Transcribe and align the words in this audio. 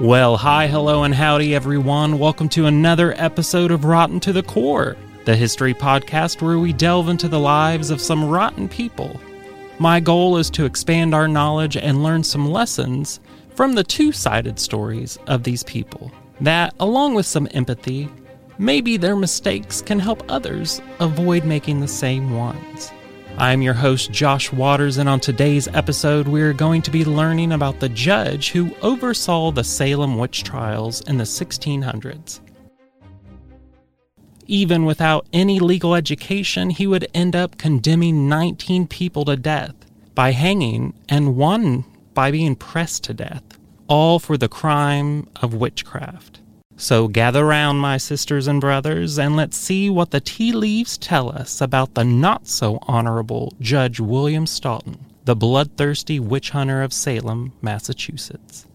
Well, 0.00 0.38
hi, 0.38 0.66
hello, 0.66 1.04
and 1.04 1.14
howdy, 1.14 1.54
everyone. 1.54 2.18
Welcome 2.18 2.48
to 2.50 2.64
another 2.64 3.12
episode 3.18 3.70
of 3.70 3.84
Rotten 3.84 4.18
to 4.20 4.32
the 4.32 4.42
Core, 4.42 4.96
the 5.26 5.36
history 5.36 5.74
podcast 5.74 6.40
where 6.40 6.58
we 6.58 6.72
delve 6.72 7.10
into 7.10 7.28
the 7.28 7.38
lives 7.38 7.90
of 7.90 8.00
some 8.00 8.24
rotten 8.24 8.66
people. 8.66 9.20
My 9.78 10.00
goal 10.00 10.38
is 10.38 10.48
to 10.52 10.64
expand 10.64 11.14
our 11.14 11.28
knowledge 11.28 11.76
and 11.76 12.02
learn 12.02 12.24
some 12.24 12.50
lessons 12.50 13.20
from 13.54 13.74
the 13.74 13.84
two 13.84 14.10
sided 14.10 14.58
stories 14.58 15.18
of 15.26 15.42
these 15.42 15.64
people. 15.64 16.10
That, 16.40 16.72
along 16.80 17.14
with 17.14 17.26
some 17.26 17.46
empathy, 17.50 18.08
maybe 18.56 18.96
their 18.96 19.16
mistakes 19.16 19.82
can 19.82 19.98
help 19.98 20.24
others 20.30 20.80
avoid 21.00 21.44
making 21.44 21.80
the 21.80 21.88
same 21.88 22.34
ones. 22.34 22.90
I'm 23.38 23.62
your 23.62 23.74
host, 23.74 24.12
Josh 24.12 24.52
Waters, 24.52 24.98
and 24.98 25.08
on 25.08 25.20
today's 25.20 25.68
episode, 25.68 26.28
we're 26.28 26.52
going 26.52 26.82
to 26.82 26.90
be 26.90 27.04
learning 27.04 27.52
about 27.52 27.80
the 27.80 27.88
judge 27.88 28.50
who 28.50 28.74
oversaw 28.82 29.50
the 29.50 29.64
Salem 29.64 30.18
witch 30.18 30.42
trials 30.44 31.00
in 31.02 31.16
the 31.16 31.24
1600s. 31.24 32.40
Even 34.46 34.84
without 34.84 35.26
any 35.32 35.60
legal 35.60 35.94
education, 35.94 36.70
he 36.70 36.86
would 36.86 37.06
end 37.14 37.36
up 37.36 37.56
condemning 37.56 38.28
19 38.28 38.86
people 38.86 39.24
to 39.24 39.36
death 39.36 39.74
by 40.14 40.32
hanging 40.32 40.92
and 41.08 41.36
one 41.36 41.84
by 42.14 42.30
being 42.30 42.56
pressed 42.56 43.04
to 43.04 43.14
death, 43.14 43.44
all 43.86 44.18
for 44.18 44.36
the 44.36 44.48
crime 44.48 45.28
of 45.36 45.54
witchcraft. 45.54 46.39
So 46.80 47.08
gather 47.08 47.44
round, 47.44 47.78
my 47.78 47.98
sisters 47.98 48.46
and 48.46 48.58
brothers, 48.58 49.18
and 49.18 49.36
let's 49.36 49.58
see 49.58 49.90
what 49.90 50.12
the 50.12 50.20
tea 50.20 50.52
leaves 50.52 50.96
tell 50.96 51.28
us 51.28 51.60
about 51.60 51.92
the 51.92 52.04
not 52.04 52.48
so 52.48 52.78
honorable 52.88 53.52
Judge 53.60 54.00
William 54.00 54.46
Stoughton, 54.46 54.96
the 55.26 55.36
bloodthirsty 55.36 56.18
witch 56.18 56.48
hunter 56.48 56.80
of 56.80 56.94
Salem, 56.94 57.52
Massachusetts. 57.60 58.66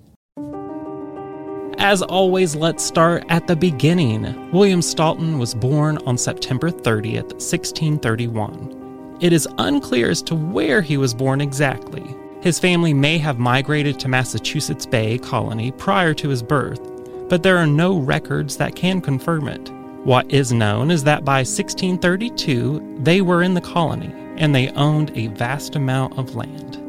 As 1.79 2.03
always, 2.03 2.55
let's 2.55 2.83
start 2.83 3.23
at 3.29 3.47
the 3.47 3.55
beginning. 3.55 4.51
William 4.51 4.83
Stoughton 4.83 5.39
was 5.39 5.55
born 5.55 5.97
on 6.05 6.15
September 6.15 6.69
30th, 6.69 7.33
1631. 7.41 9.17
It 9.19 9.33
is 9.33 9.47
unclear 9.57 10.11
as 10.11 10.21
to 10.21 10.35
where 10.35 10.83
he 10.83 10.97
was 10.97 11.15
born 11.15 11.41
exactly. 11.41 12.15
His 12.41 12.59
family 12.59 12.93
may 12.93 13.17
have 13.17 13.39
migrated 13.39 13.99
to 13.99 14.07
Massachusetts 14.07 14.85
Bay 14.85 15.17
Colony 15.17 15.71
prior 15.71 16.13
to 16.13 16.29
his 16.29 16.43
birth, 16.43 16.94
but 17.27 17.43
there 17.43 17.57
are 17.57 17.67
no 17.67 17.97
records 17.97 18.57
that 18.57 18.75
can 18.75 19.01
confirm 19.01 19.47
it. 19.47 19.71
What 20.03 20.31
is 20.31 20.51
known 20.53 20.91
is 20.91 21.03
that 21.05 21.25
by 21.25 21.39
1632, 21.39 22.99
they 22.99 23.21
were 23.21 23.41
in 23.41 23.55
the 23.55 23.61
colony 23.61 24.13
and 24.37 24.53
they 24.53 24.69
owned 24.71 25.11
a 25.15 25.27
vast 25.27 25.75
amount 25.75 26.17
of 26.19 26.35
land. 26.35 26.81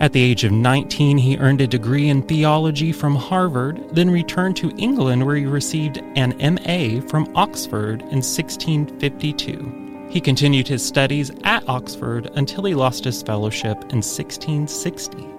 At 0.00 0.12
the 0.12 0.22
age 0.22 0.44
of 0.44 0.52
19, 0.52 1.16
he 1.18 1.38
earned 1.38 1.60
a 1.60 1.66
degree 1.66 2.08
in 2.08 2.22
theology 2.22 2.92
from 2.92 3.14
Harvard, 3.14 3.82
then 3.92 4.10
returned 4.10 4.56
to 4.56 4.74
England 4.76 5.24
where 5.24 5.36
he 5.36 5.46
received 5.46 6.02
an 6.16 6.34
MA 6.38 7.00
from 7.08 7.30
Oxford 7.36 8.02
in 8.02 8.20
1652. 8.20 10.08
He 10.10 10.20
continued 10.20 10.68
his 10.68 10.84
studies 10.84 11.30
at 11.44 11.68
Oxford 11.68 12.30
until 12.34 12.64
he 12.64 12.74
lost 12.74 13.04
his 13.04 13.22
fellowship 13.22 13.78
in 13.90 14.02
1660. 14.02 15.33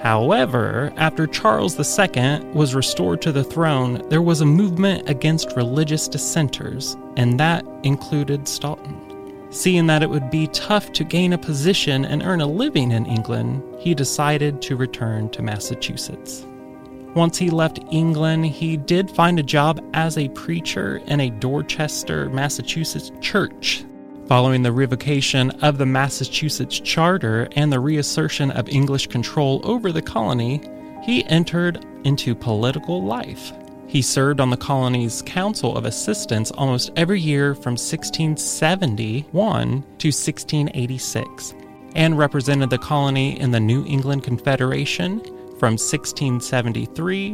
However, 0.00 0.94
after 0.96 1.26
Charles 1.26 1.78
II 1.78 2.40
was 2.54 2.74
restored 2.74 3.20
to 3.22 3.32
the 3.32 3.44
throne, 3.44 4.02
there 4.08 4.22
was 4.22 4.40
a 4.40 4.46
movement 4.46 5.10
against 5.10 5.56
religious 5.56 6.08
dissenters, 6.08 6.96
and 7.18 7.38
that 7.38 7.66
included 7.82 8.48
Stoughton. 8.48 8.96
Seeing 9.50 9.86
that 9.88 10.02
it 10.02 10.08
would 10.08 10.30
be 10.30 10.46
tough 10.48 10.92
to 10.92 11.04
gain 11.04 11.34
a 11.34 11.38
position 11.38 12.06
and 12.06 12.22
earn 12.22 12.40
a 12.40 12.46
living 12.46 12.92
in 12.92 13.04
England, 13.04 13.62
he 13.78 13.94
decided 13.94 14.62
to 14.62 14.76
return 14.76 15.28
to 15.30 15.42
Massachusetts. 15.42 16.46
Once 17.14 17.36
he 17.36 17.50
left 17.50 17.80
England, 17.90 18.46
he 18.46 18.78
did 18.78 19.10
find 19.10 19.38
a 19.38 19.42
job 19.42 19.84
as 19.92 20.16
a 20.16 20.28
preacher 20.30 21.02
in 21.08 21.20
a 21.20 21.30
Dorchester, 21.30 22.30
Massachusetts 22.30 23.10
church 23.20 23.84
Following 24.30 24.62
the 24.62 24.70
revocation 24.70 25.50
of 25.60 25.76
the 25.76 25.86
Massachusetts 25.86 26.78
Charter 26.78 27.48
and 27.56 27.72
the 27.72 27.80
reassertion 27.80 28.52
of 28.52 28.68
English 28.68 29.08
control 29.08 29.60
over 29.64 29.90
the 29.90 30.00
colony, 30.00 30.62
he 31.02 31.24
entered 31.24 31.84
into 32.04 32.36
political 32.36 33.02
life. 33.02 33.52
He 33.88 34.00
served 34.00 34.38
on 34.38 34.50
the 34.50 34.56
colony's 34.56 35.20
Council 35.22 35.76
of 35.76 35.84
Assistants 35.84 36.52
almost 36.52 36.92
every 36.94 37.18
year 37.18 37.56
from 37.56 37.72
1671 37.72 39.24
to 39.98 40.08
1686 40.08 41.54
and 41.96 42.16
represented 42.16 42.70
the 42.70 42.78
colony 42.78 43.36
in 43.40 43.50
the 43.50 43.58
New 43.58 43.84
England 43.84 44.22
Confederation 44.22 45.18
from 45.58 45.72
1673 45.72 47.30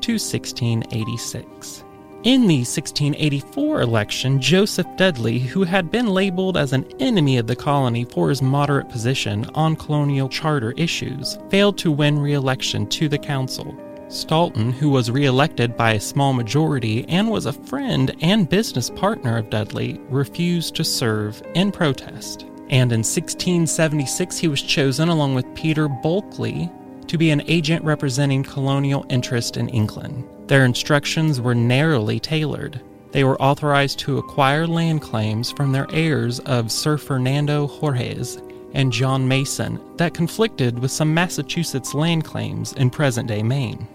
to 0.00 0.12
1686. 0.12 1.84
In 2.24 2.48
the 2.48 2.58
1684 2.58 3.80
election, 3.80 4.40
Joseph 4.40 4.88
Dudley, 4.96 5.38
who 5.38 5.62
had 5.62 5.92
been 5.92 6.08
labeled 6.08 6.56
as 6.56 6.72
an 6.72 6.84
enemy 6.98 7.36
of 7.36 7.46
the 7.46 7.54
colony 7.54 8.04
for 8.04 8.28
his 8.28 8.42
moderate 8.42 8.88
position 8.88 9.48
on 9.54 9.76
colonial 9.76 10.28
charter 10.28 10.72
issues, 10.72 11.38
failed 11.48 11.78
to 11.78 11.92
win 11.92 12.18
re 12.18 12.32
election 12.32 12.88
to 12.88 13.08
the 13.08 13.18
council. 13.18 13.72
Stoughton, 14.08 14.72
who 14.72 14.90
was 14.90 15.12
re 15.12 15.26
elected 15.26 15.76
by 15.76 15.92
a 15.92 16.00
small 16.00 16.32
majority 16.32 17.06
and 17.08 17.30
was 17.30 17.46
a 17.46 17.52
friend 17.52 18.12
and 18.20 18.48
business 18.48 18.90
partner 18.90 19.36
of 19.36 19.48
Dudley, 19.48 20.00
refused 20.08 20.74
to 20.74 20.82
serve 20.82 21.40
in 21.54 21.70
protest. 21.70 22.42
And 22.68 22.90
in 22.90 23.04
1676, 23.04 24.38
he 24.38 24.48
was 24.48 24.60
chosen 24.60 25.08
along 25.08 25.36
with 25.36 25.54
Peter 25.54 25.86
Bulkeley 25.86 26.68
to 27.06 27.16
be 27.16 27.30
an 27.30 27.44
agent 27.46 27.84
representing 27.84 28.42
colonial 28.42 29.06
interest 29.08 29.56
in 29.56 29.68
England. 29.68 30.28
Their 30.48 30.64
instructions 30.64 31.42
were 31.42 31.54
narrowly 31.54 32.18
tailored. 32.18 32.80
They 33.12 33.22
were 33.22 33.40
authorized 33.40 33.98
to 34.00 34.16
acquire 34.16 34.66
land 34.66 35.02
claims 35.02 35.52
from 35.52 35.72
their 35.72 35.86
heirs 35.92 36.40
of 36.40 36.72
Sir 36.72 36.96
Fernando 36.96 37.66
Gorges 37.66 38.40
and 38.72 38.90
John 38.90 39.28
Mason 39.28 39.78
that 39.98 40.14
conflicted 40.14 40.78
with 40.78 40.90
some 40.90 41.12
Massachusetts 41.12 41.92
land 41.92 42.24
claims 42.24 42.72
in 42.72 42.88
present 42.88 43.28
day 43.28 43.42
Maine. 43.42 43.86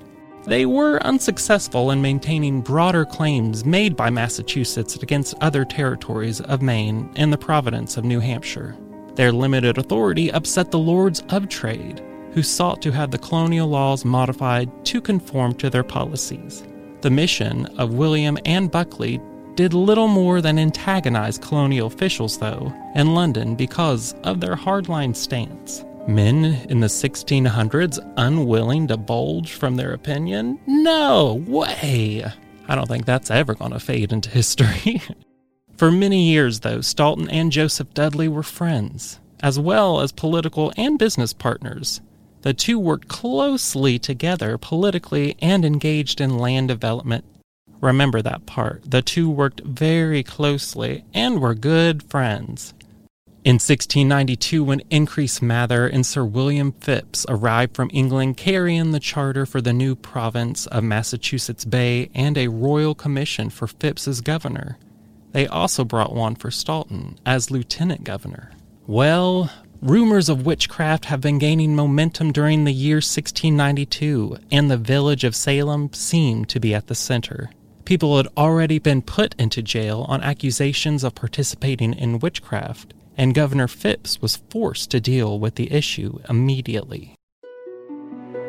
They 0.45 0.67
were 0.67 1.01
unsuccessful 1.03 1.89
in 1.89 2.03
maintaining 2.03 2.61
broader 2.61 3.03
claims 3.03 3.65
made 3.65 3.95
by 3.95 4.11
Massachusetts 4.11 4.97
against 4.97 5.33
other 5.41 5.65
territories 5.65 6.39
of 6.41 6.61
Maine 6.61 7.09
and 7.15 7.33
the 7.33 7.37
Providence 7.37 7.97
of 7.97 8.05
New 8.05 8.19
Hampshire. 8.19 8.75
Their 9.15 9.31
limited 9.31 9.79
authority 9.79 10.31
upset 10.31 10.69
the 10.69 10.77
Lords 10.79 11.23
of 11.29 11.49
Trade, 11.49 12.03
who 12.33 12.43
sought 12.43 12.81
to 12.81 12.91
have 12.91 13.11
the 13.11 13.17
colonial 13.17 13.67
laws 13.67 14.03
modified 14.05 14.69
to 14.85 14.99
conform 14.99 15.53
to 15.55 15.69
their 15.69 15.83
policies. 15.83 16.63
The 17.01 17.09
mission 17.09 17.65
of 17.77 17.93
William 17.93 18.37
and 18.45 18.71
Bulkeley 18.71 19.21
did 19.55 19.73
little 19.73 20.07
more 20.07 20.41
than 20.41 20.57
antagonize 20.57 21.37
colonial 21.37 21.87
officials, 21.87 22.37
though, 22.37 22.73
in 22.95 23.13
London 23.13 23.55
because 23.55 24.13
of 24.23 24.39
their 24.39 24.55
hardline 24.55 25.15
stance. 25.15 25.85
Men 26.07 26.45
in 26.69 26.79
the 26.79 26.87
1600s 26.87 27.99
unwilling 28.17 28.87
to 28.87 28.97
bulge 28.97 29.53
from 29.53 29.75
their 29.75 29.93
opinion? 29.93 30.59
No 30.65 31.43
way! 31.47 32.25
I 32.67 32.75
don't 32.75 32.87
think 32.87 33.05
that's 33.05 33.31
ever 33.31 33.53
going 33.53 33.71
to 33.71 33.79
fade 33.79 34.11
into 34.11 34.29
history. 34.29 35.01
For 35.77 35.91
many 35.91 36.29
years, 36.29 36.61
though, 36.61 36.81
Stoughton 36.81 37.29
and 37.29 37.51
Joseph 37.51 37.93
Dudley 37.93 38.27
were 38.27 38.43
friends, 38.43 39.19
as 39.41 39.59
well 39.59 40.01
as 40.01 40.11
political 40.11 40.71
and 40.77 40.99
business 40.99 41.33
partners. 41.33 42.01
The 42.43 42.53
two 42.53 42.77
worked 42.77 43.07
closely 43.07 43.97
together 43.97 44.57
politically 44.57 45.37
and 45.41 45.63
engaged 45.63 46.19
in 46.19 46.37
land 46.37 46.67
development. 46.67 47.23
Remember 47.79 48.21
that 48.21 48.45
part. 48.45 48.83
The 48.89 49.01
two 49.01 49.29
worked 49.29 49.61
very 49.61 50.23
closely 50.23 51.05
and 51.13 51.39
were 51.39 51.55
good 51.55 52.03
friends. 52.03 52.73
In 53.45 53.55
1692, 53.55 54.61
when 54.61 54.81
Increase 54.89 55.41
Mather 55.41 55.87
and 55.87 56.05
Sir 56.05 56.25
William 56.25 56.73
Phips 56.73 57.25
arrived 57.29 57.75
from 57.75 57.89
England 57.93 58.35
carrying 58.35 58.91
the 58.91 58.99
charter 58.99 59.45
for 59.45 59.61
the 59.61 59.73
new 59.73 59.95
province 59.95 60.65
of 60.67 60.83
Massachusetts 60.83 61.63
Bay 61.63 62.09
and 62.13 62.37
a 62.37 62.49
royal 62.49 62.93
commission 62.93 63.49
for 63.49 63.67
Phips 63.67 64.05
as 64.07 64.19
governor, 64.19 64.77
they 65.31 65.47
also 65.47 65.85
brought 65.85 66.13
one 66.13 66.35
for 66.35 66.51
Stoughton 66.51 67.17
as 67.25 67.51
lieutenant 67.51 68.03
governor. 68.03 68.51
Well, 68.85 69.49
rumors 69.83 70.29
of 70.29 70.45
witchcraft 70.45 71.05
have 71.05 71.19
been 71.19 71.37
gaining 71.37 71.75
momentum 71.75 72.31
during 72.31 72.63
the 72.63 72.71
year 72.71 72.95
1692, 72.95 74.37
and 74.49 74.71
the 74.71 74.77
village 74.77 75.25
of 75.25 75.35
Salem 75.35 75.91
seemed 75.91 76.47
to 76.49 76.59
be 76.59 76.73
at 76.73 76.87
the 76.87 76.95
center. 76.95 77.49
People 77.83 78.15
had 78.15 78.27
already 78.37 78.79
been 78.79 79.01
put 79.01 79.35
into 79.37 79.61
jail 79.61 80.05
on 80.07 80.21
accusations 80.21 81.03
of 81.03 81.15
participating 81.15 81.93
in 81.93 82.19
witchcraft, 82.19 82.93
and 83.17 83.35
Governor 83.35 83.67
Phips 83.67 84.21
was 84.21 84.37
forced 84.49 84.89
to 84.91 85.01
deal 85.01 85.37
with 85.37 85.55
the 85.55 85.71
issue 85.71 86.17
immediately. 86.29 87.15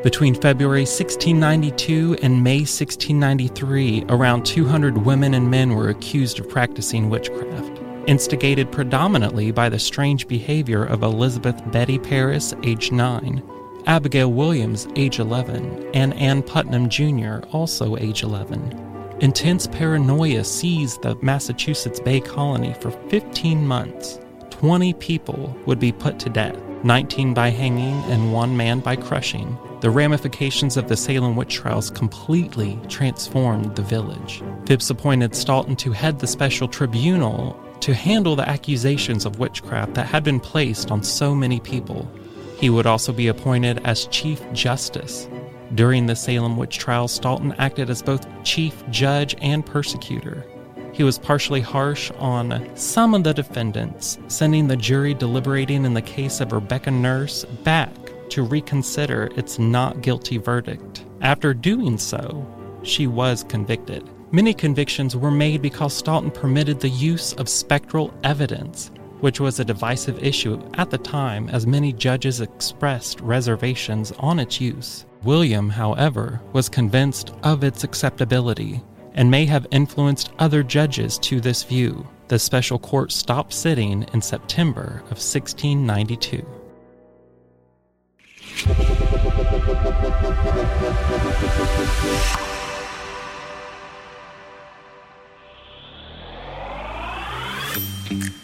Between 0.04 0.34
February 0.34 0.82
1692 0.82 2.18
and 2.22 2.44
May 2.44 2.58
1693, 2.58 4.04
around 4.08 4.46
200 4.46 4.98
women 4.98 5.34
and 5.34 5.50
men 5.50 5.74
were 5.74 5.88
accused 5.88 6.38
of 6.38 6.48
practicing 6.48 7.10
witchcraft, 7.10 7.73
instigated 8.06 8.70
predominantly 8.70 9.50
by 9.50 9.68
the 9.68 9.78
strange 9.78 10.28
behavior 10.28 10.84
of 10.84 11.02
Elizabeth 11.02 11.60
Betty 11.70 11.98
Parris, 11.98 12.54
age 12.62 12.92
9, 12.92 13.42
Abigail 13.86 14.32
Williams, 14.32 14.88
age 14.96 15.18
11, 15.18 15.90
and 15.94 16.14
Ann 16.14 16.42
Putnam 16.42 16.88
Jr., 16.88 17.46
also 17.52 17.96
age 17.96 18.22
11. 18.22 19.16
Intense 19.20 19.66
paranoia 19.66 20.42
seized 20.42 21.02
the 21.02 21.16
Massachusetts 21.16 22.00
Bay 22.00 22.20
Colony 22.20 22.74
for 22.80 22.90
15 22.90 23.66
months. 23.66 24.18
20 24.50 24.94
people 24.94 25.56
would 25.66 25.78
be 25.78 25.92
put 25.92 26.18
to 26.20 26.30
death, 26.30 26.56
19 26.82 27.34
by 27.34 27.48
hanging 27.50 27.94
and 28.10 28.32
one 28.32 28.56
man 28.56 28.80
by 28.80 28.96
crushing. 28.96 29.56
The 29.80 29.90
ramifications 29.90 30.76
of 30.76 30.88
the 30.88 30.96
Salem 30.96 31.36
witch 31.36 31.54
trials 31.54 31.90
completely 31.90 32.78
transformed 32.88 33.76
the 33.76 33.82
village. 33.82 34.42
Phips 34.66 34.88
appointed 34.88 35.34
Staunton 35.34 35.76
to 35.76 35.92
head 35.92 36.18
the 36.18 36.26
special 36.26 36.68
tribunal 36.68 37.60
to 37.84 37.92
handle 37.92 38.34
the 38.34 38.48
accusations 38.48 39.26
of 39.26 39.38
witchcraft 39.38 39.92
that 39.92 40.06
had 40.06 40.24
been 40.24 40.40
placed 40.40 40.90
on 40.90 41.02
so 41.02 41.34
many 41.34 41.60
people. 41.60 42.10
He 42.56 42.70
would 42.70 42.86
also 42.86 43.12
be 43.12 43.28
appointed 43.28 43.78
as 43.84 44.06
Chief 44.06 44.40
Justice. 44.54 45.28
During 45.74 46.06
the 46.06 46.16
Salem 46.16 46.56
witch 46.56 46.78
trials, 46.78 47.12
Staunton 47.12 47.54
acted 47.58 47.90
as 47.90 48.00
both 48.00 48.26
chief 48.42 48.82
judge 48.88 49.36
and 49.42 49.66
persecutor. 49.66 50.46
He 50.94 51.02
was 51.02 51.18
partially 51.18 51.60
harsh 51.60 52.10
on 52.12 52.74
some 52.74 53.12
of 53.12 53.22
the 53.22 53.34
defendants, 53.34 54.16
sending 54.28 54.66
the 54.66 54.76
jury 54.76 55.12
deliberating 55.12 55.84
in 55.84 55.92
the 55.92 56.00
case 56.00 56.40
of 56.40 56.52
Rebecca 56.52 56.90
Nurse 56.90 57.44
back 57.64 57.92
to 58.30 58.44
reconsider 58.44 59.28
its 59.36 59.58
not 59.58 60.00
guilty 60.00 60.38
verdict. 60.38 61.04
After 61.20 61.52
doing 61.52 61.98
so, 61.98 62.46
she 62.82 63.06
was 63.06 63.44
convicted. 63.44 64.08
Many 64.34 64.52
convictions 64.52 65.14
were 65.14 65.30
made 65.30 65.62
because 65.62 65.94
Staunton 65.94 66.32
permitted 66.32 66.80
the 66.80 66.88
use 66.88 67.34
of 67.34 67.48
spectral 67.48 68.12
evidence, 68.24 68.90
which 69.20 69.38
was 69.38 69.60
a 69.60 69.64
divisive 69.64 70.24
issue 70.24 70.60
at 70.74 70.90
the 70.90 70.98
time 70.98 71.48
as 71.50 71.68
many 71.68 71.92
judges 71.92 72.40
expressed 72.40 73.20
reservations 73.20 74.10
on 74.18 74.40
its 74.40 74.60
use. 74.60 75.06
William, 75.22 75.70
however, 75.70 76.40
was 76.52 76.68
convinced 76.68 77.32
of 77.44 77.62
its 77.62 77.84
acceptability 77.84 78.82
and 79.14 79.30
may 79.30 79.46
have 79.46 79.68
influenced 79.70 80.32
other 80.40 80.64
judges 80.64 81.16
to 81.18 81.40
this 81.40 81.62
view. 81.62 82.04
The 82.26 82.40
special 82.40 82.80
court 82.80 83.12
stopped 83.12 83.52
sitting 83.52 84.04
in 84.12 84.20
September 84.20 85.00
of 85.12 85.22
1692. 85.22 86.44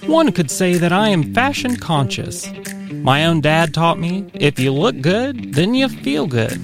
One 0.07 0.33
could 0.33 0.51
say 0.51 0.75
that 0.75 0.93
I 0.93 1.09
am 1.09 1.35
fashion 1.35 1.77
conscious. 1.77 2.49
My 2.93 3.27
own 3.27 3.41
dad 3.41 3.73
taught 3.73 3.99
me 3.99 4.31
if 4.35 4.59
you 4.59 4.73
look 4.73 5.01
good, 5.01 5.55
then 5.55 5.75
you 5.75 5.89
feel 5.89 6.27
good. 6.27 6.61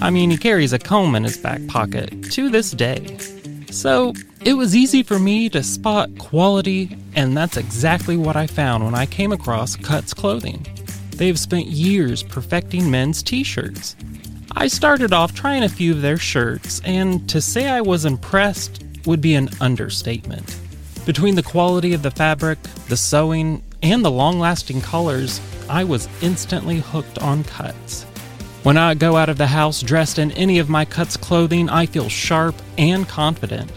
I 0.00 0.10
mean, 0.10 0.30
he 0.30 0.36
carries 0.36 0.72
a 0.72 0.78
comb 0.78 1.14
in 1.14 1.24
his 1.24 1.36
back 1.36 1.66
pocket 1.68 2.30
to 2.32 2.50
this 2.50 2.70
day. 2.72 3.18
So, 3.70 4.14
it 4.44 4.54
was 4.54 4.76
easy 4.76 5.02
for 5.02 5.18
me 5.18 5.48
to 5.50 5.62
spot 5.62 6.16
quality, 6.18 6.96
and 7.14 7.36
that's 7.36 7.56
exactly 7.56 8.16
what 8.16 8.36
I 8.36 8.46
found 8.46 8.84
when 8.84 8.94
I 8.94 9.06
came 9.06 9.32
across 9.32 9.76
Cuts 9.76 10.14
Clothing. 10.14 10.66
They've 11.10 11.38
spent 11.38 11.66
years 11.66 12.22
perfecting 12.22 12.90
men's 12.90 13.22
t 13.22 13.42
shirts. 13.42 13.96
I 14.52 14.68
started 14.68 15.12
off 15.12 15.34
trying 15.34 15.64
a 15.64 15.68
few 15.68 15.92
of 15.92 16.02
their 16.02 16.16
shirts, 16.16 16.80
and 16.84 17.28
to 17.28 17.40
say 17.40 17.68
I 17.68 17.80
was 17.80 18.04
impressed 18.04 18.84
would 19.06 19.20
be 19.20 19.34
an 19.34 19.48
understatement. 19.60 20.58
Between 21.06 21.36
the 21.36 21.42
quality 21.42 21.94
of 21.94 22.02
the 22.02 22.10
fabric, 22.10 22.58
the 22.88 22.96
sewing, 22.96 23.62
and 23.80 24.04
the 24.04 24.10
long 24.10 24.40
lasting 24.40 24.80
colors, 24.80 25.40
I 25.70 25.84
was 25.84 26.08
instantly 26.20 26.80
hooked 26.80 27.20
on 27.20 27.44
cuts. 27.44 28.02
When 28.64 28.76
I 28.76 28.94
go 28.94 29.14
out 29.16 29.28
of 29.28 29.38
the 29.38 29.46
house 29.46 29.82
dressed 29.82 30.18
in 30.18 30.32
any 30.32 30.58
of 30.58 30.68
my 30.68 30.84
cuts 30.84 31.16
clothing, 31.16 31.70
I 31.70 31.86
feel 31.86 32.08
sharp 32.08 32.56
and 32.76 33.08
confident. 33.08 33.70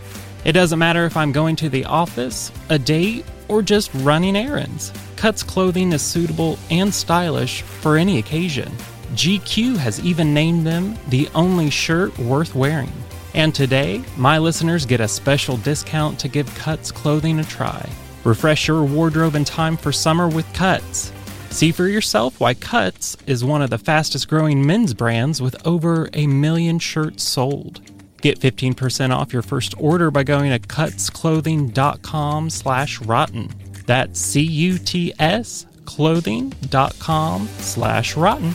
It 0.43 0.53
doesn't 0.53 0.79
matter 0.79 1.05
if 1.05 1.15
I'm 1.15 1.31
going 1.31 1.55
to 1.57 1.69
the 1.69 1.85
office, 1.85 2.51
a 2.69 2.79
date, 2.79 3.25
or 3.47 3.61
just 3.61 3.91
running 3.93 4.35
errands. 4.35 4.91
Cuts 5.15 5.43
clothing 5.43 5.91
is 5.93 6.01
suitable 6.01 6.57
and 6.71 6.91
stylish 6.91 7.61
for 7.61 7.95
any 7.95 8.17
occasion. 8.17 8.71
GQ 9.13 9.77
has 9.77 9.99
even 9.99 10.33
named 10.33 10.65
them 10.65 10.97
the 11.09 11.29
only 11.35 11.69
shirt 11.69 12.17
worth 12.17 12.55
wearing. 12.55 12.91
And 13.33 13.53
today, 13.53 14.03
my 14.17 14.37
listeners 14.37 14.85
get 14.85 14.99
a 14.99 15.07
special 15.07 15.57
discount 15.57 16.19
to 16.19 16.27
give 16.27 16.53
Cuts 16.55 16.91
clothing 16.91 17.39
a 17.39 17.43
try. 17.43 17.87
Refresh 18.23 18.67
your 18.67 18.83
wardrobe 18.83 19.35
in 19.35 19.45
time 19.45 19.77
for 19.77 19.91
summer 19.91 20.27
with 20.27 20.51
Cuts. 20.53 21.11
See 21.51 21.71
for 21.71 21.87
yourself 21.87 22.39
why 22.39 22.53
Cuts 22.53 23.17
is 23.25 23.43
one 23.43 23.61
of 23.61 23.69
the 23.69 23.77
fastest 23.77 24.27
growing 24.27 24.65
men's 24.65 24.93
brands 24.93 25.41
with 25.41 25.55
over 25.65 26.09
a 26.13 26.27
million 26.27 26.79
shirts 26.79 27.23
sold. 27.23 27.81
Get 28.21 28.39
15% 28.39 29.15
off 29.15 29.31
your 29.31 29.41
first 29.41 29.73
order 29.77 30.11
by 30.11 30.23
going 30.23 30.51
to 30.51 30.59
cutsclothing.com 30.59 32.49
slash 32.49 33.01
rotten. 33.01 33.49
That's 33.85 34.19
C-U-T-S 34.19 35.65
clothing.com 35.85 37.47
slash 37.47 38.15
rotten. 38.15 38.53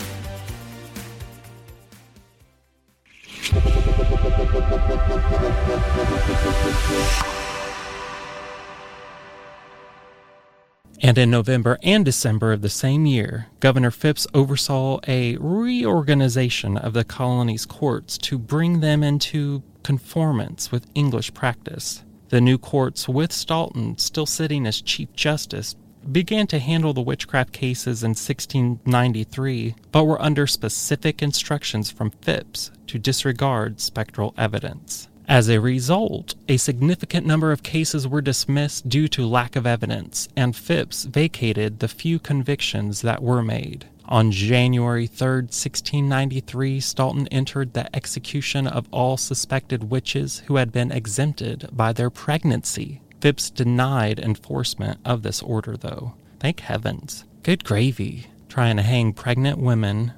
And 11.03 11.19
in 11.19 11.31
November 11.31 11.79
and 11.83 12.05
December 12.05 12.53
of 12.53 12.63
the 12.63 12.69
same 12.69 13.05
year, 13.05 13.49
Governor 13.61 13.91
Phips 13.91 14.27
oversaw 14.33 15.01
a 15.07 15.37
reorganization 15.37 16.79
of 16.79 16.93
the 16.93 17.05
colony's 17.05 17.67
courts 17.67 18.17
to 18.19 18.39
bring 18.39 18.81
them 18.81 19.03
into 19.03 19.63
conformance 19.83 20.73
with 20.73 20.87
English 20.95 21.35
practice. 21.35 22.05
The 22.31 22.41
new 22.41 22.57
courts, 22.57 23.09
with 23.09 23.33
Staunton 23.33 23.99
still 23.99 24.25
sitting 24.25 24.67
as 24.67 24.81
Chief 24.81 25.13
Justice, 25.13 25.77
began 26.13 26.47
to 26.49 26.59
handle 26.59 26.93
the 26.93 27.01
witchcraft 27.01 27.53
cases 27.53 28.03
in 28.03 28.11
1693, 28.11 29.75
but 29.93 30.05
were 30.05 30.21
under 30.21 30.47
specific 30.47 31.23
instructions 31.23 31.91
from 31.91 32.11
Phips 32.11 32.71
to 32.87 32.99
disregard 32.99 33.81
spectral 33.81 34.35
evidence. 34.37 35.09
As 35.27 35.49
a 35.49 35.61
result, 35.61 36.35
a 36.49 36.59
significant 36.59 37.27
number 37.27 37.51
of 37.51 37.63
cases 37.63 38.07
were 38.07 38.21
dismissed 38.21 38.89
due 38.89 39.09
to 39.09 39.27
lack 39.27 39.57
of 39.57 39.67
evidence, 39.67 40.29
and 40.37 40.55
Phips 40.55 41.05
vacated 41.05 41.79
the 41.79 41.89
few 41.89 42.19
convictions 42.19 43.01
that 43.01 43.23
were 43.23 43.43
made. 43.43 43.87
On 44.07 44.31
January 44.31 45.07
3, 45.07 45.45
1693, 45.45 46.79
Staunton 46.79 47.27
entered 47.29 47.73
the 47.73 47.95
execution 47.97 48.67
of 48.67 48.87
all 48.91 49.17
suspected 49.17 49.91
witches 49.91 50.43
who 50.47 50.57
had 50.57 50.71
been 50.71 50.93
exempted 50.93 51.71
by 51.73 51.95
their 51.95 52.11
pregnancy. 52.11 53.01
Phips 53.25 53.49
denied 53.49 54.21
enforcement 54.21 55.01
of 55.03 55.23
this 55.23 55.41
order, 55.41 55.79
though. 55.79 56.13
Thank 56.41 56.61
heavens. 56.61 57.25
Good 57.43 57.65
gravy. 57.65 58.27
Trying 58.51 58.77
to 58.77 58.83
hang 58.83 59.15
pregnant 59.15 59.57
women 59.57 60.13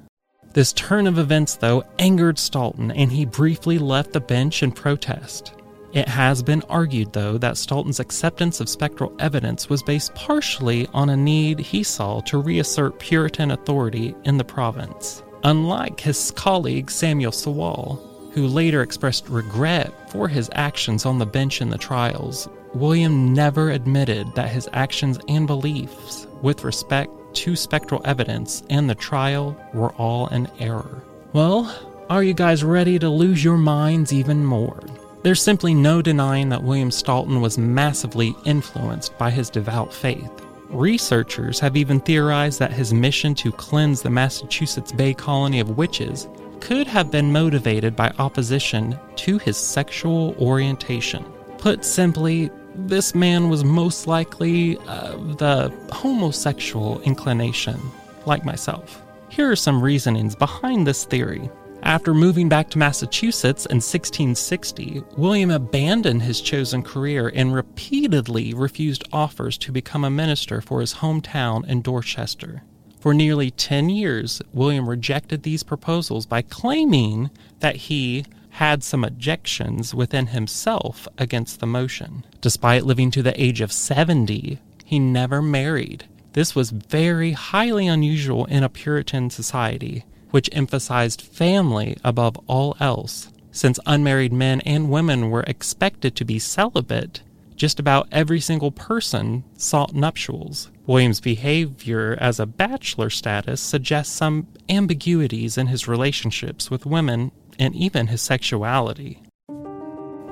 this 0.51 0.73
turn 0.73 1.07
of 1.07 1.17
events, 1.17 1.55
though, 1.55 1.85
angered 1.99 2.37
Staunton, 2.37 2.91
and 2.91 3.09
he 3.09 3.23
briefly 3.23 3.79
left 3.79 4.11
the 4.11 4.19
bench 4.19 4.61
in 4.61 4.73
protest. 4.73 5.53
It 5.93 6.09
has 6.09 6.43
been 6.43 6.63
argued, 6.63 7.13
though, 7.13 7.37
that 7.37 7.55
Staunton's 7.55 8.01
acceptance 8.01 8.59
of 8.59 8.67
spectral 8.67 9.15
evidence 9.19 9.69
was 9.69 9.83
based 9.83 10.13
partially 10.13 10.87
on 10.93 11.09
a 11.09 11.15
need 11.15 11.59
he 11.59 11.83
saw 11.83 12.19
to 12.21 12.39
reassert 12.39 12.99
Puritan 12.99 13.51
authority 13.51 14.15
in 14.25 14.37
the 14.37 14.43
province. 14.43 15.23
Unlike 15.45 16.01
his 16.01 16.31
colleague 16.31 16.91
Samuel 16.91 17.31
Sewall, 17.31 18.03
who 18.33 18.47
later 18.47 18.81
expressed 18.81 19.29
regret 19.29 20.11
for 20.11 20.27
his 20.27 20.49
actions 20.53 21.05
on 21.05 21.19
the 21.19 21.25
bench 21.25 21.61
in 21.61 21.69
the 21.69 21.77
trials, 21.77 22.49
William 22.73 23.33
never 23.33 23.71
admitted 23.71 24.33
that 24.35 24.49
his 24.49 24.69
actions 24.73 25.19
and 25.27 25.47
beliefs 25.47 26.27
with 26.41 26.63
respect 26.63 27.11
to 27.33 27.55
spectral 27.55 28.01
evidence 28.05 28.63
and 28.69 28.89
the 28.89 28.95
trial 28.95 29.55
were 29.73 29.93
all 29.93 30.27
an 30.27 30.49
error. 30.59 31.03
Well, 31.33 31.73
are 32.09 32.23
you 32.23 32.33
guys 32.33 32.63
ready 32.63 32.97
to 32.99 33.09
lose 33.09 33.43
your 33.43 33.57
minds 33.57 34.13
even 34.13 34.45
more? 34.45 34.79
There's 35.23 35.41
simply 35.41 35.73
no 35.73 36.01
denying 36.01 36.49
that 36.49 36.63
William 36.63 36.91
Staunton 36.91 37.41
was 37.41 37.57
massively 37.57 38.35
influenced 38.45 39.17
by 39.17 39.31
his 39.31 39.49
devout 39.49 39.93
faith. 39.93 40.31
Researchers 40.69 41.59
have 41.59 41.77
even 41.77 41.99
theorized 41.99 42.59
that 42.59 42.71
his 42.71 42.93
mission 42.93 43.33
to 43.35 43.51
cleanse 43.51 44.01
the 44.01 44.09
Massachusetts 44.09 44.91
Bay 44.91 45.13
colony 45.13 45.59
of 45.59 45.77
witches 45.77 46.27
could 46.59 46.87
have 46.87 47.11
been 47.11 47.31
motivated 47.31 47.95
by 47.95 48.13
opposition 48.19 48.97
to 49.15 49.37
his 49.37 49.57
sexual 49.57 50.35
orientation. 50.39 51.25
Put 51.57 51.83
simply, 51.83 52.51
this 52.75 53.15
man 53.15 53.49
was 53.49 53.63
most 53.63 54.07
likely 54.07 54.77
of 54.87 55.37
the 55.37 55.73
homosexual 55.91 57.01
inclination, 57.01 57.79
like 58.25 58.45
myself. 58.45 59.01
Here 59.29 59.51
are 59.51 59.55
some 59.55 59.81
reasonings 59.81 60.35
behind 60.35 60.85
this 60.85 61.03
theory. 61.03 61.49
After 61.83 62.13
moving 62.13 62.49
back 62.49 62.69
to 62.71 62.77
Massachusetts 62.77 63.65
in 63.65 63.77
1660, 63.77 65.03
William 65.17 65.51
abandoned 65.51 66.21
his 66.21 66.41
chosen 66.41 66.83
career 66.83 67.31
and 67.33 67.53
repeatedly 67.53 68.53
refused 68.53 69.03
offers 69.11 69.57
to 69.59 69.71
become 69.71 70.03
a 70.03 70.09
minister 70.09 70.61
for 70.61 70.81
his 70.81 70.95
hometown 70.95 71.67
in 71.67 71.81
Dorchester. 71.81 72.63
For 72.99 73.13
nearly 73.13 73.51
10 73.51 73.89
years, 73.89 74.41
William 74.53 74.89
rejected 74.89 75.43
these 75.43 75.63
proposals 75.63 76.25
by 76.25 76.41
claiming 76.41 77.29
that 77.59 77.75
he 77.75 78.25
had 78.57 78.83
some 78.83 79.03
objections 79.03 79.93
within 79.93 80.27
himself 80.27 81.07
against 81.19 81.59
the 81.59 81.67
motion. 81.67 82.25
Despite 82.41 82.87
living 82.87 83.11
to 83.11 83.21
the 83.21 83.39
age 83.39 83.61
of 83.61 83.71
70, 83.71 84.57
he 84.83 84.97
never 84.97 85.43
married. 85.43 86.05
This 86.33 86.55
was 86.55 86.71
very 86.71 87.33
highly 87.33 87.85
unusual 87.85 88.45
in 88.45 88.63
a 88.63 88.69
Puritan 88.69 89.29
society, 89.29 90.05
which 90.31 90.49
emphasized 90.51 91.21
family 91.21 91.97
above 92.03 92.35
all 92.47 92.75
else. 92.79 93.29
Since 93.51 93.79
unmarried 93.85 94.33
men 94.33 94.61
and 94.61 94.89
women 94.89 95.29
were 95.29 95.43
expected 95.43 96.15
to 96.15 96.25
be 96.25 96.39
celibate, 96.39 97.21
just 97.55 97.79
about 97.79 98.07
every 98.11 98.39
single 98.39 98.71
person 98.71 99.43
sought 99.55 99.93
nuptials. 99.93 100.71
William's 100.87 101.19
behavior 101.19 102.17
as 102.19 102.39
a 102.39 102.47
bachelor 102.47 103.11
status 103.11 103.61
suggests 103.61 104.15
some 104.15 104.47
ambiguities 104.67 105.59
in 105.59 105.67
his 105.67 105.87
relationships 105.87 106.71
with 106.71 106.87
women 106.87 107.31
and 107.59 107.75
even 107.75 108.07
his 108.07 108.21
sexuality. 108.21 109.21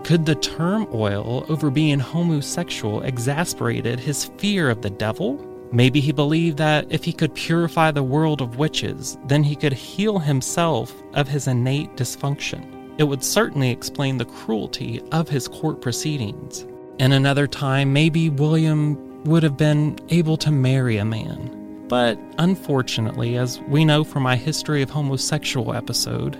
Could 0.04 0.26
the 0.26 0.36
turmoil 0.36 1.46
over 1.50 1.72
being 1.72 2.00
homosexual 2.00 3.02
exasperated 3.02 4.00
his 4.00 4.26
fear 4.38 4.70
of 4.70 4.82
the 4.82 4.90
devil? 4.92 5.44
Maybe 5.72 6.00
he 6.00 6.12
believed 6.12 6.58
that 6.58 6.86
if 6.92 7.04
he 7.04 7.12
could 7.12 7.34
purify 7.34 7.90
the 7.90 8.04
world 8.04 8.42
of 8.42 8.58
witches, 8.58 9.18
then 9.26 9.44
he 9.44 9.56
could 9.56 9.74
heal 9.74 10.20
himself 10.20 10.94
of 11.16 11.28
his 11.28 11.48
innate 11.48 11.96
dysfunction. 11.96 12.72
It 12.98 13.06
would 13.06 13.24
certainly 13.24 13.72
explain 13.72 14.18
the 14.18 14.26
cruelty 14.26 15.02
of 15.12 15.28
his 15.28 15.48
court 15.48 15.82
proceedings. 15.82 16.66
In 17.00 17.12
another 17.12 17.48
time, 17.48 17.92
maybe 17.92 18.30
William 18.30 19.24
would 19.26 19.44
have 19.44 19.58
been 19.58 19.98
able 20.10 20.38
to 20.38 20.52
marry 20.52 20.98
a 20.98 21.04
man. 21.04 21.86
But 21.88 22.18
unfortunately, 22.38 23.38
as 23.38 23.60
we 23.62 23.86
know 23.86 24.04
from 24.04 24.24
my 24.24 24.36
History 24.36 24.82
of 24.82 24.90
Homosexual 24.90 25.74
episode, 25.74 26.38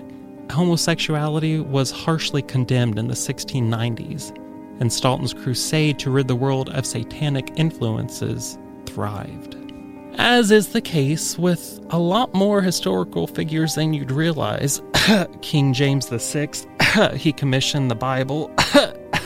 homosexuality 0.50 1.60
was 1.60 1.90
harshly 1.90 2.42
condemned 2.42 2.98
in 2.98 3.08
the 3.08 3.14
1690s, 3.14 4.36
and 4.80 4.92
Staunton's 4.92 5.34
crusade 5.34 5.98
to 6.00 6.10
rid 6.10 6.28
the 6.28 6.36
world 6.36 6.68
of 6.70 6.86
satanic 6.86 7.52
influences 7.56 8.58
thrived. 8.86 9.56
As 10.18 10.50
is 10.50 10.68
the 10.68 10.80
case 10.80 11.38
with 11.38 11.78
a 11.90 11.98
lot 11.98 12.32
more 12.32 12.62
historical 12.62 13.26
figures 13.26 13.74
than 13.74 13.92
you'd 13.92 14.10
realize, 14.10 14.80
King 15.42 15.74
James 15.74 16.08
VI, 16.08 16.48
he 17.14 17.32
commissioned 17.32 17.90
the 17.90 17.94
Bible. 17.94 18.50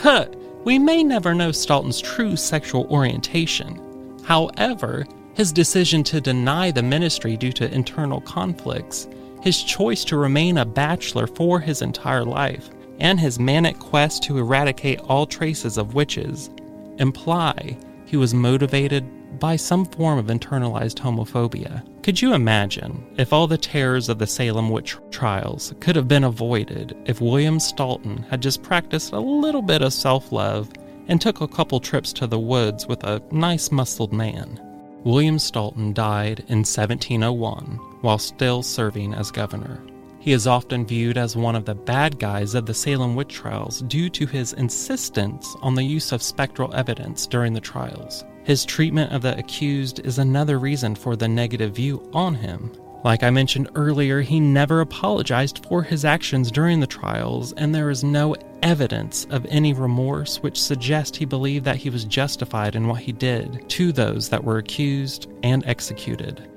we 0.65 0.77
may 0.77 1.03
never 1.03 1.33
know 1.33 1.51
Staunton's 1.51 2.01
true 2.01 2.35
sexual 2.35 2.87
orientation. 2.91 3.81
However, 4.25 5.05
his 5.33 5.53
decision 5.53 6.03
to 6.03 6.19
deny 6.19 6.71
the 6.71 6.83
ministry 6.83 7.37
due 7.37 7.53
to 7.53 7.73
internal 7.73 8.19
conflicts 8.21 9.07
his 9.41 9.63
choice 9.63 10.03
to 10.05 10.17
remain 10.17 10.57
a 10.57 10.65
bachelor 10.65 11.27
for 11.27 11.59
his 11.59 11.81
entire 11.81 12.23
life, 12.23 12.69
and 12.99 13.19
his 13.19 13.39
manic 13.39 13.79
quest 13.79 14.23
to 14.23 14.37
eradicate 14.37 14.99
all 15.01 15.25
traces 15.25 15.77
of 15.77 15.95
witches 15.95 16.49
imply 16.97 17.75
he 18.05 18.17
was 18.17 18.33
motivated 18.33 19.39
by 19.39 19.55
some 19.55 19.85
form 19.85 20.19
of 20.19 20.27
internalized 20.27 20.99
homophobia. 20.99 21.83
Could 22.03 22.21
you 22.21 22.33
imagine 22.33 23.03
if 23.17 23.33
all 23.33 23.47
the 23.47 23.57
terrors 23.57 24.09
of 24.09 24.19
the 24.19 24.27
Salem 24.27 24.69
witch 24.69 24.97
trials 25.09 25.73
could 25.79 25.95
have 25.95 26.07
been 26.07 26.25
avoided 26.25 26.95
if 27.05 27.21
William 27.21 27.59
Staunton 27.59 28.23
had 28.29 28.41
just 28.41 28.61
practiced 28.61 29.13
a 29.13 29.19
little 29.19 29.61
bit 29.61 29.81
of 29.81 29.93
self 29.93 30.31
love 30.31 30.69
and 31.07 31.19
took 31.19 31.41
a 31.41 31.47
couple 31.47 31.79
trips 31.79 32.13
to 32.13 32.27
the 32.27 32.39
woods 32.39 32.85
with 32.85 33.03
a 33.03 33.21
nice 33.31 33.71
muscled 33.71 34.13
man? 34.13 34.59
William 35.03 35.39
Staunton 35.39 35.93
died 35.93 36.41
in 36.49 36.59
1701 36.59 37.79
while 38.01 38.17
still 38.17 38.61
serving 38.61 39.13
as 39.13 39.31
governor. 39.31 39.81
He 40.19 40.33
is 40.33 40.45
often 40.45 40.85
viewed 40.85 41.17
as 41.17 41.35
one 41.35 41.55
of 41.55 41.65
the 41.65 41.73
bad 41.73 42.19
guys 42.19 42.53
of 42.53 42.67
the 42.67 42.75
Salem 42.75 43.15
witch 43.15 43.33
trials 43.33 43.81
due 43.81 44.07
to 44.11 44.27
his 44.27 44.53
insistence 44.53 45.55
on 45.63 45.73
the 45.73 45.83
use 45.83 46.11
of 46.11 46.21
spectral 46.21 46.73
evidence 46.75 47.25
during 47.25 47.53
the 47.53 47.59
trials. 47.59 48.23
His 48.43 48.63
treatment 48.63 49.11
of 49.13 49.23
the 49.23 49.37
accused 49.37 49.99
is 50.01 50.19
another 50.19 50.59
reason 50.59 50.93
for 50.93 51.15
the 51.15 51.27
negative 51.27 51.75
view 51.75 52.07
on 52.13 52.35
him. 52.35 52.71
Like 53.03 53.23
I 53.23 53.31
mentioned 53.31 53.69
earlier, 53.73 54.21
he 54.21 54.39
never 54.39 54.81
apologized 54.81 55.65
for 55.65 55.81
his 55.81 56.05
actions 56.05 56.51
during 56.51 56.79
the 56.79 56.85
trials, 56.85 57.51
and 57.53 57.73
there 57.73 57.89
is 57.89 58.03
no 58.03 58.35
evidence 58.61 59.25
of 59.31 59.47
any 59.49 59.73
remorse 59.73 60.37
which 60.43 60.61
suggests 60.61 61.17
he 61.17 61.25
believed 61.25 61.65
that 61.65 61.77
he 61.77 61.89
was 61.89 62.05
justified 62.05 62.75
in 62.75 62.87
what 62.87 63.01
he 63.01 63.11
did 63.11 63.67
to 63.69 63.91
those 63.91 64.29
that 64.29 64.43
were 64.43 64.59
accused 64.59 65.31
and 65.41 65.65
executed. 65.65 66.47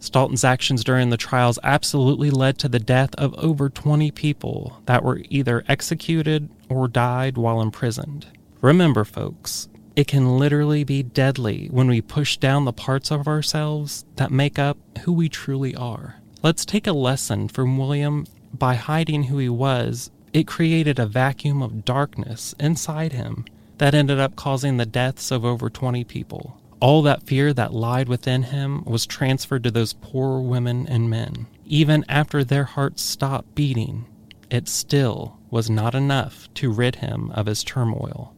Staunton's 0.00 0.44
actions 0.44 0.82
during 0.82 1.10
the 1.10 1.16
trials 1.16 1.58
absolutely 1.62 2.30
led 2.30 2.58
to 2.58 2.68
the 2.68 2.80
death 2.80 3.14
of 3.16 3.34
over 3.34 3.68
20 3.68 4.10
people 4.10 4.82
that 4.86 5.04
were 5.04 5.22
either 5.28 5.62
executed 5.68 6.48
or 6.68 6.88
died 6.88 7.36
while 7.36 7.60
imprisoned. 7.60 8.26
Remember, 8.62 9.04
folks, 9.04 9.68
it 9.94 10.06
can 10.06 10.38
literally 10.38 10.84
be 10.84 11.02
deadly 11.02 11.68
when 11.70 11.86
we 11.86 12.00
push 12.00 12.38
down 12.38 12.64
the 12.64 12.72
parts 12.72 13.10
of 13.10 13.28
ourselves 13.28 14.06
that 14.16 14.30
make 14.30 14.58
up 14.58 14.78
who 15.00 15.12
we 15.12 15.28
truly 15.28 15.76
are. 15.76 16.16
Let's 16.42 16.64
take 16.64 16.86
a 16.86 16.92
lesson 16.92 17.48
from 17.48 17.76
William. 17.76 18.26
By 18.52 18.74
hiding 18.74 19.24
who 19.24 19.38
he 19.38 19.48
was, 19.48 20.10
it 20.32 20.46
created 20.46 20.98
a 20.98 21.06
vacuum 21.06 21.62
of 21.62 21.84
darkness 21.84 22.54
inside 22.58 23.12
him 23.12 23.44
that 23.78 23.94
ended 23.94 24.18
up 24.18 24.36
causing 24.36 24.76
the 24.76 24.86
deaths 24.86 25.30
of 25.30 25.44
over 25.44 25.68
20 25.68 26.04
people. 26.04 26.59
All 26.80 27.02
that 27.02 27.24
fear 27.24 27.52
that 27.52 27.74
lied 27.74 28.08
within 28.08 28.42
him 28.42 28.82
was 28.84 29.04
transferred 29.04 29.64
to 29.64 29.70
those 29.70 29.92
poor 29.92 30.40
women 30.40 30.86
and 30.88 31.10
men. 31.10 31.46
Even 31.66 32.06
after 32.08 32.42
their 32.42 32.64
hearts 32.64 33.02
stopped 33.02 33.54
beating, 33.54 34.06
it 34.50 34.66
still 34.66 35.38
was 35.50 35.68
not 35.68 35.94
enough 35.94 36.48
to 36.54 36.72
rid 36.72 36.96
him 36.96 37.30
of 37.32 37.44
his 37.44 37.62
turmoil. 37.62 38.34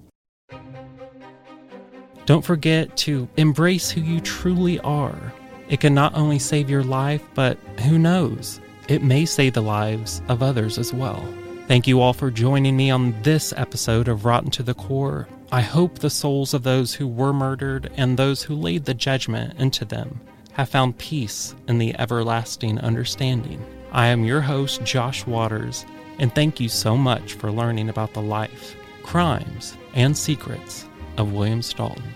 Don't 2.26 2.44
forget 2.44 2.96
to 2.99 3.28
embrace 3.37 3.90
who 3.90 4.00
you 4.00 4.20
truly 4.20 4.80
are. 4.80 5.32
It 5.68 5.80
can 5.80 5.94
not 5.94 6.14
only 6.14 6.40
save 6.40 6.68
your 6.68 6.82
life, 6.82 7.22
but 7.34 7.56
who 7.84 7.96
knows, 7.96 8.61
it 8.88 9.04
may 9.04 9.25
save 9.25 9.54
the 9.54 9.62
lives 9.62 10.20
of 10.28 10.42
others 10.42 10.78
as 10.78 10.92
well. 10.92 11.25
Thank 11.68 11.87
you 11.87 12.00
all 12.00 12.12
for 12.12 12.30
joining 12.30 12.76
me 12.76 12.90
on 12.90 13.14
this 13.22 13.54
episode 13.56 14.08
of 14.08 14.25
Rotten 14.25 14.50
to 14.50 14.64
the 14.64 14.75
Core. 14.75 15.28
I 15.52 15.61
hope 15.61 15.99
the 15.99 16.09
souls 16.09 16.54
of 16.54 16.62
those 16.62 16.94
who 16.94 17.06
were 17.06 17.35
murdered 17.35 17.92
and 17.99 18.16
those 18.16 18.42
who 18.42 18.54
laid 18.54 18.87
the 18.87 18.94
judgment 18.94 19.61
into 19.61 19.85
them 19.85 20.18
have 20.52 20.71
found 20.71 20.97
peace 20.97 21.54
in 21.68 21.76
the 21.76 21.94
everlasting 21.99 22.78
understanding. 22.78 23.62
I 23.92 24.06
am 24.06 24.25
your 24.25 24.40
host, 24.40 24.82
Josh 24.82 25.26
Waters, 25.26 25.85
and 26.18 26.35
thank 26.35 26.59
you 26.59 26.71
so 26.71 26.97
much 26.97 27.35
for 27.35 27.52
learning 27.52 27.90
about 27.90 28.14
the 28.14 28.23
life, 28.23 28.75
crimes, 29.02 29.76
and 29.92 30.16
secrets 30.16 30.87
of 31.18 31.35
William 31.35 31.61
Staunton. 31.61 32.14